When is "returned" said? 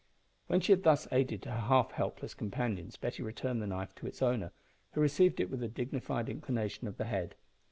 3.21-3.61